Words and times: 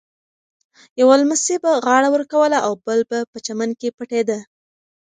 یوه 1.01 1.15
لمسي 1.21 1.55
به 1.63 1.71
غاړه 1.85 2.09
ورکوله 2.11 2.57
او 2.65 2.73
بل 2.85 2.99
به 3.09 3.17
په 3.31 3.37
چمن 3.45 3.69
کې 3.79 3.95
پټېده. 3.97 4.39